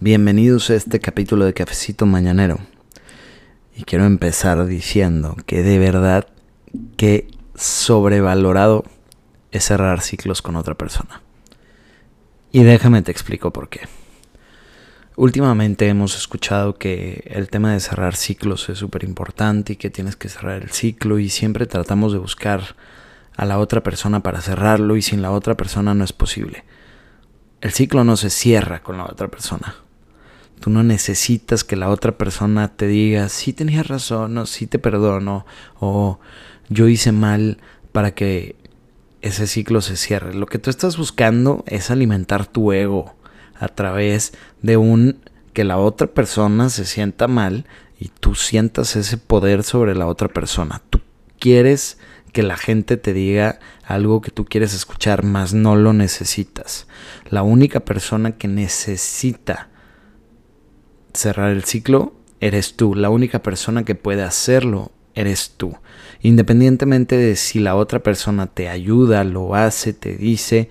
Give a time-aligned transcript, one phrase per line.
[0.00, 2.58] Bienvenidos a este capítulo de Cafecito Mañanero.
[3.76, 6.26] Y quiero empezar diciendo que de verdad
[6.96, 8.84] que sobrevalorado
[9.52, 11.22] es cerrar ciclos con otra persona.
[12.50, 13.82] Y déjame te explico por qué.
[15.14, 20.16] Últimamente hemos escuchado que el tema de cerrar ciclos es súper importante y que tienes
[20.16, 22.74] que cerrar el ciclo y siempre tratamos de buscar
[23.36, 26.64] a la otra persona para cerrarlo y sin la otra persona no es posible.
[27.60, 29.83] El ciclo no se cierra con la otra persona.
[30.64, 34.78] Tú no necesitas que la otra persona te diga, sí tenías razón, o sí te
[34.78, 35.44] perdono,
[35.78, 36.18] o
[36.70, 37.58] yo hice mal
[37.92, 38.56] para que
[39.20, 40.32] ese ciclo se cierre.
[40.32, 43.14] Lo que tú estás buscando es alimentar tu ego
[43.56, 44.32] a través
[44.62, 45.18] de un
[45.52, 47.66] que la otra persona se sienta mal
[48.00, 50.80] y tú sientas ese poder sobre la otra persona.
[50.88, 51.02] Tú
[51.38, 51.98] quieres
[52.32, 56.86] que la gente te diga algo que tú quieres escuchar, mas no lo necesitas.
[57.28, 59.68] La única persona que necesita
[61.14, 62.94] cerrar el ciclo, eres tú.
[62.94, 65.76] La única persona que puede hacerlo, eres tú.
[66.20, 70.70] Independientemente de si la otra persona te ayuda, lo hace, te dice,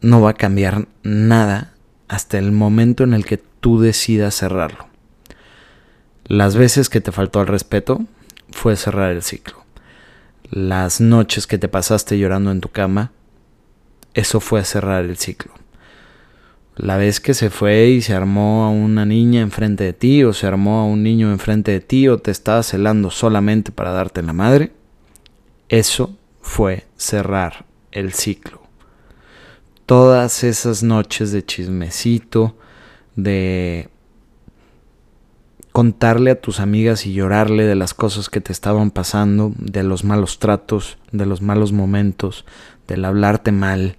[0.00, 1.74] no va a cambiar nada
[2.08, 4.86] hasta el momento en el que tú decidas cerrarlo.
[6.24, 8.04] Las veces que te faltó el respeto
[8.50, 9.64] fue cerrar el ciclo.
[10.50, 13.12] Las noches que te pasaste llorando en tu cama,
[14.14, 15.52] eso fue cerrar el ciclo.
[16.76, 20.32] La vez que se fue y se armó a una niña enfrente de ti, o
[20.32, 24.22] se armó a un niño enfrente de ti, o te estaba celando solamente para darte
[24.22, 24.72] la madre,
[25.68, 28.62] eso fue cerrar el ciclo.
[29.84, 32.56] Todas esas noches de chismecito,
[33.16, 33.90] de
[35.72, 40.04] contarle a tus amigas y llorarle de las cosas que te estaban pasando, de los
[40.04, 42.44] malos tratos, de los malos momentos,
[42.86, 43.96] del hablarte mal,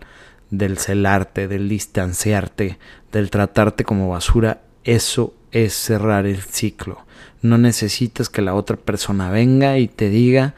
[0.57, 2.77] del celarte, del distanciarte,
[3.11, 7.05] del tratarte como basura, eso es cerrar el ciclo.
[7.41, 10.53] No necesitas que la otra persona venga y te diga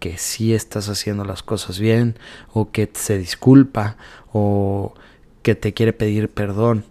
[0.00, 2.18] que sí estás haciendo las cosas bien,
[2.52, 3.96] o que se disculpa,
[4.32, 4.92] o
[5.42, 6.84] que te quiere pedir perdón.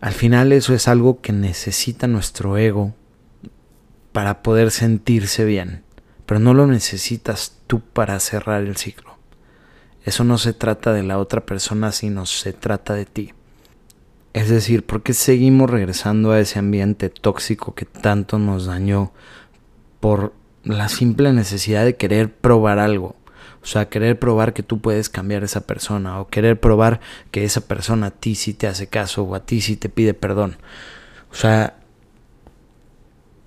[0.00, 2.92] Al final eso es algo que necesita nuestro ego
[4.12, 5.84] para poder sentirse bien,
[6.26, 9.13] pero no lo necesitas tú para cerrar el ciclo.
[10.04, 13.32] Eso no se trata de la otra persona, sino se trata de ti.
[14.34, 19.12] Es decir, ¿por qué seguimos regresando a ese ambiente tóxico que tanto nos dañó
[20.00, 23.16] por la simple necesidad de querer probar algo?
[23.62, 27.00] O sea, querer probar que tú puedes cambiar a esa persona o querer probar
[27.30, 30.12] que esa persona a ti sí te hace caso o a ti sí te pide
[30.12, 30.58] perdón.
[31.30, 31.78] O sea,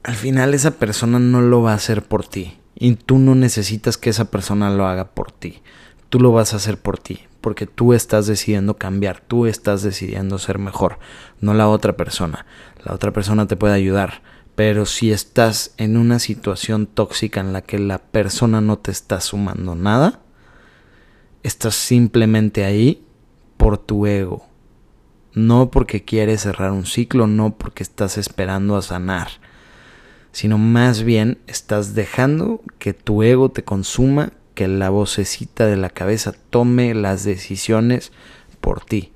[0.02, 3.98] al final esa persona no lo va a hacer por ti y tú no necesitas
[3.98, 5.62] que esa persona lo haga por ti
[6.10, 10.38] tú lo vas a hacer por ti, porque tú estás decidiendo cambiar, tú estás decidiendo
[10.38, 11.00] ser mejor,
[11.42, 12.46] no la otra persona.
[12.84, 14.22] La otra persona te puede ayudar,
[14.56, 19.22] pero si estás en una situación tóxica en la que la persona no te está
[19.22, 20.22] sumando nada,
[21.44, 23.06] estás simplemente ahí
[23.58, 24.48] por tu ego.
[25.34, 29.28] No porque quieres cerrar un ciclo, no porque estás esperando a sanar,
[30.32, 35.92] sino más bien estás dejando que tu ego te consuma, que la vocecita de la
[35.92, 38.12] cabeza tome las decisiones
[38.60, 39.12] por ti.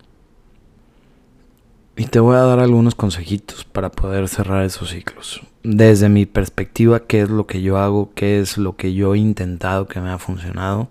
[1.97, 5.41] Y te voy a dar algunos consejitos para poder cerrar esos ciclos.
[5.63, 9.17] Desde mi perspectiva, qué es lo que yo hago, qué es lo que yo he
[9.17, 10.89] intentado que me ha funcionado,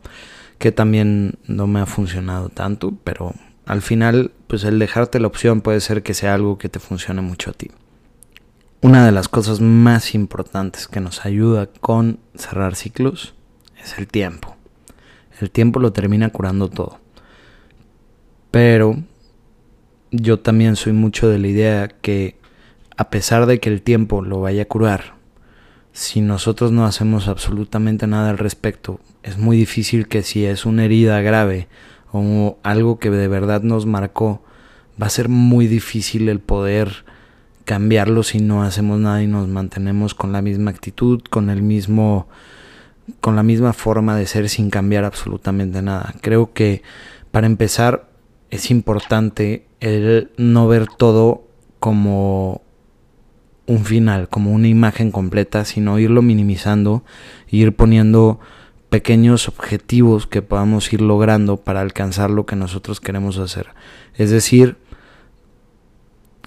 [0.58, 3.32] que también no me ha funcionado tanto, pero
[3.66, 7.20] al final, pues el dejarte la opción puede ser que sea algo que te funcione
[7.20, 7.70] mucho a ti.
[8.80, 13.34] Una de las cosas más importantes que nos ayuda con cerrar ciclos
[13.82, 14.56] es el tiempo.
[15.40, 16.98] El tiempo lo termina curando todo.
[18.50, 18.96] Pero
[20.10, 22.36] yo también soy mucho de la idea que
[22.96, 25.14] a pesar de que el tiempo lo vaya a curar,
[25.92, 30.84] si nosotros no hacemos absolutamente nada al respecto, es muy difícil que si es una
[30.84, 31.68] herida grave
[32.12, 34.42] o algo que de verdad nos marcó,
[35.00, 37.04] va a ser muy difícil el poder
[37.64, 42.28] cambiarlo si no hacemos nada y nos mantenemos con la misma actitud, con el mismo
[43.20, 46.14] con la misma forma de ser sin cambiar absolutamente nada.
[46.20, 46.82] Creo que
[47.30, 48.08] para empezar
[48.50, 51.44] es importante el no ver todo
[51.78, 52.62] como
[53.66, 57.04] un final, como una imagen completa, sino irlo minimizando,
[57.48, 58.40] ir poniendo
[58.88, 63.68] pequeños objetivos que podamos ir logrando para alcanzar lo que nosotros queremos hacer.
[64.16, 64.76] Es decir,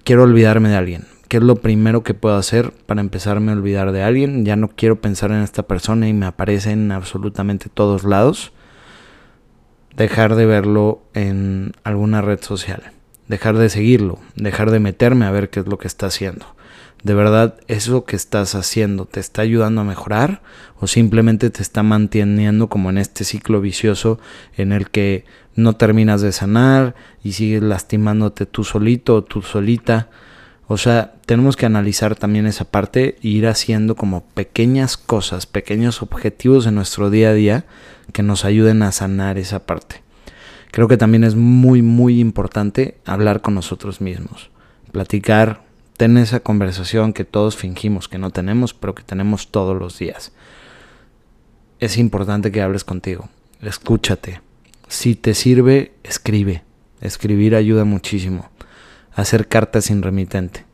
[0.04, 1.13] quiero olvidarme de alguien.
[1.34, 4.46] ¿Qué es lo primero que puedo hacer para empezarme a olvidar de alguien?
[4.46, 8.52] Ya no quiero pensar en esta persona y me aparece en absolutamente todos lados.
[9.98, 12.84] Dejar de verlo en alguna red social.
[13.28, 16.46] dejar de seguirlo, dejar de meterme a ver qué es lo que está haciendo.
[17.02, 20.44] ¿De verdad eso que estás haciendo te está ayudando a mejorar
[20.80, 24.20] o simplemente te está manteniendo como en este ciclo vicioso
[24.56, 25.26] en el que
[25.56, 26.94] no terminas de sanar
[27.24, 30.10] y sigues lastimándote tú solito o tú solita?
[30.68, 36.02] O sea, tenemos que analizar también esa parte e ir haciendo como pequeñas cosas, pequeños
[36.02, 37.66] objetivos en nuestro día a día
[38.14, 40.02] que nos ayuden a sanar esa parte.
[40.72, 44.50] Creo que también es muy, muy importante hablar con nosotros mismos,
[44.92, 45.64] platicar,
[45.98, 50.32] tener esa conversación que todos fingimos que no tenemos, pero que tenemos todos los días.
[51.80, 53.30] Es importante que hables contigo,
[53.62, 54.42] escúchate.
[54.88, 56.64] Si te sirve, escribe.
[57.02, 58.50] Escribir ayuda muchísimo
[59.16, 60.66] hacer cartas sin remitente,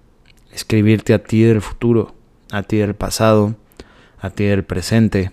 [0.52, 2.16] escribirte a ti del futuro,
[2.52, 3.56] a ti del pasado,
[4.20, 5.32] a ti del presente,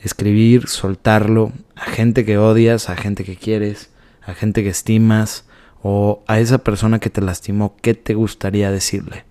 [0.00, 3.90] escribir, soltarlo a gente que odias, a gente que quieres,
[4.22, 5.44] a gente que estimas
[5.82, 9.24] o a esa persona que te lastimó, ¿qué te gustaría decirle?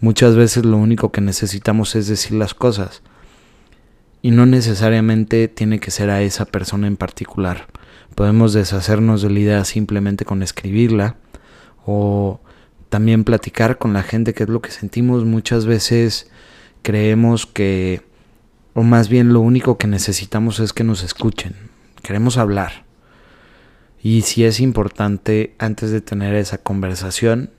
[0.00, 3.02] Muchas veces lo único que necesitamos es decir las cosas
[4.22, 7.66] y no necesariamente tiene que ser a esa persona en particular.
[8.14, 11.16] Podemos deshacernos de la idea simplemente con escribirla
[11.90, 12.38] o
[12.90, 16.30] también platicar con la gente, que es lo que sentimos muchas veces.
[16.82, 18.02] Creemos que,
[18.74, 21.54] o más bien lo único que necesitamos es que nos escuchen.
[22.02, 22.84] Queremos hablar.
[24.02, 27.52] Y si es importante, antes de tener esa conversación,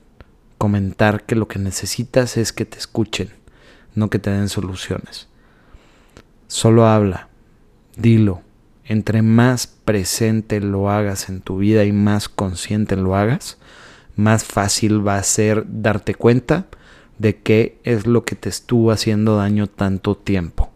[0.58, 3.30] comentar que lo que necesitas es que te escuchen,
[3.96, 5.26] no que te den soluciones.
[6.46, 7.30] Solo habla,
[7.96, 8.42] dilo.
[8.84, 13.58] Entre más presente lo hagas en tu vida y más consciente lo hagas,
[14.20, 16.66] más fácil va a ser darte cuenta
[17.18, 20.70] de qué es lo que te estuvo haciendo daño tanto tiempo.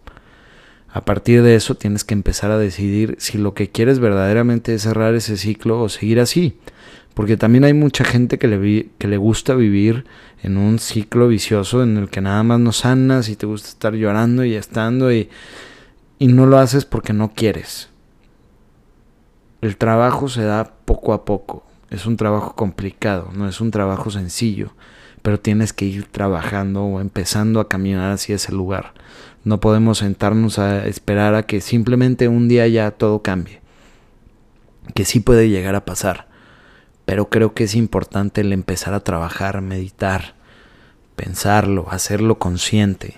[0.93, 4.83] A partir de eso tienes que empezar a decidir si lo que quieres verdaderamente es
[4.83, 6.57] cerrar ese ciclo o seguir así.
[7.15, 10.05] Porque también hay mucha gente que le, que le gusta vivir
[10.43, 13.95] en un ciclo vicioso en el que nada más no sanas y te gusta estar
[13.95, 15.31] llorando y estando y,
[16.19, 17.89] y no lo haces porque no quieres.
[19.63, 21.65] El trabajo se da poco a poco.
[21.91, 24.73] Es un trabajo complicado, no es un trabajo sencillo,
[25.23, 28.95] pero tienes que ir trabajando o empezando a caminar hacia ese lugar.
[29.45, 33.61] No podemos sentarnos a esperar a que simplemente un día ya todo cambie.
[34.95, 36.29] Que sí puede llegar a pasar,
[37.07, 40.35] pero creo que es importante el empezar a trabajar, meditar,
[41.17, 43.17] pensarlo, hacerlo consciente,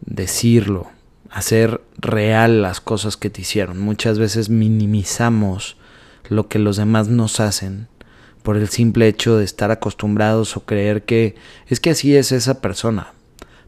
[0.00, 0.88] decirlo,
[1.30, 3.78] hacer real las cosas que te hicieron.
[3.78, 5.76] Muchas veces minimizamos
[6.30, 7.88] lo que los demás nos hacen
[8.42, 11.34] por el simple hecho de estar acostumbrados o creer que
[11.66, 13.12] es que así es esa persona.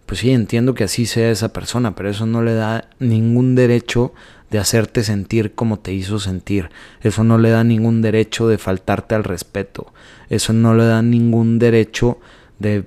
[0.06, 4.14] Pues sí, entiendo que así sea esa persona, pero eso no le da ningún derecho
[4.50, 6.70] de hacerte sentir como te hizo sentir.
[7.02, 9.92] Eso no le da ningún derecho de faltarte al respeto.
[10.30, 12.18] Eso no le da ningún derecho
[12.58, 12.86] de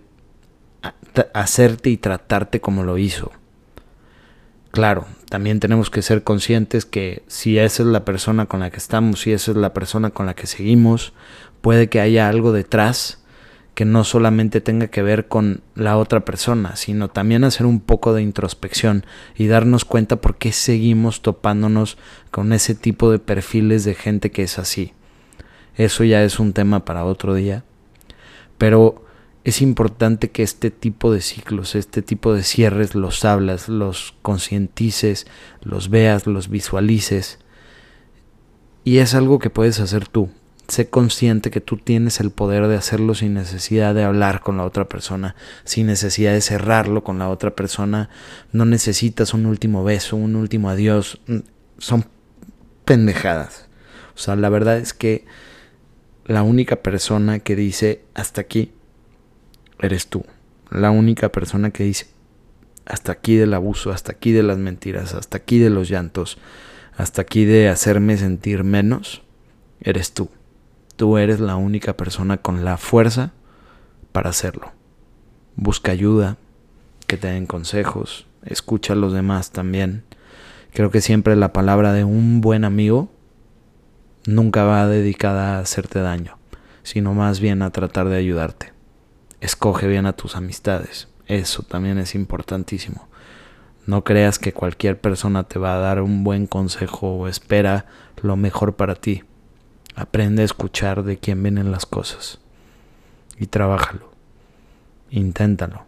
[1.33, 3.31] hacerte y tratarte como lo hizo.
[4.71, 8.77] Claro, también tenemos que ser conscientes que si esa es la persona con la que
[8.77, 11.13] estamos, si esa es la persona con la que seguimos,
[11.59, 13.21] puede que haya algo detrás
[13.73, 18.13] que no solamente tenga que ver con la otra persona, sino también hacer un poco
[18.13, 21.97] de introspección y darnos cuenta por qué seguimos topándonos
[22.31, 24.93] con ese tipo de perfiles de gente que es así.
[25.75, 27.63] Eso ya es un tema para otro día.
[28.57, 29.05] Pero
[29.43, 35.25] es importante que este tipo de ciclos, este tipo de cierres los hablas, los concientices,
[35.61, 37.39] los veas, los visualices.
[38.83, 40.29] Y es algo que puedes hacer tú.
[40.67, 44.63] Sé consciente que tú tienes el poder de hacerlo sin necesidad de hablar con la
[44.63, 48.09] otra persona, sin necesidad de cerrarlo con la otra persona.
[48.51, 51.19] No necesitas un último beso, un último adiós.
[51.25, 51.39] Mm,
[51.79, 52.05] son
[52.85, 53.67] pendejadas.
[54.15, 55.25] O sea, la verdad es que
[56.25, 58.71] la única persona que dice hasta aquí
[59.81, 60.23] eres tú.
[60.69, 62.07] La única persona que dice,
[62.85, 66.37] hasta aquí del abuso, hasta aquí de las mentiras, hasta aquí de los llantos,
[66.95, 69.21] hasta aquí de hacerme sentir menos,
[69.81, 70.29] eres tú.
[70.95, 73.33] Tú eres la única persona con la fuerza
[74.11, 74.71] para hacerlo.
[75.55, 76.37] Busca ayuda,
[77.07, 80.03] que te den consejos, escucha a los demás también.
[80.73, 83.11] Creo que siempre la palabra de un buen amigo
[84.25, 86.37] nunca va dedicada a hacerte daño,
[86.83, 88.71] sino más bien a tratar de ayudarte
[89.41, 91.09] escoge bien a tus amistades.
[91.25, 93.07] Eso también es importantísimo.
[93.85, 97.87] No creas que cualquier persona te va a dar un buen consejo o espera
[98.21, 99.23] lo mejor para ti.
[99.95, 102.39] Aprende a escuchar de quién vienen las cosas.
[103.37, 104.11] Y trabájalo.
[105.09, 105.85] Inténtalo.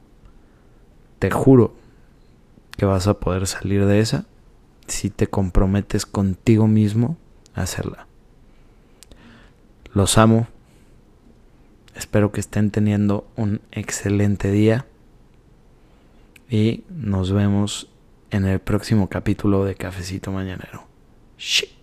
[1.19, 1.75] Te juro
[2.75, 4.25] que vas a poder salir de esa
[4.87, 7.17] si te comprometes contigo mismo
[7.53, 8.07] a hacerla.
[9.93, 10.47] Los amo
[11.95, 14.85] Espero que estén teniendo un excelente día.
[16.49, 17.89] Y nos vemos
[18.31, 20.85] en el próximo capítulo de Cafecito Mañanero.
[21.37, 21.82] Shit.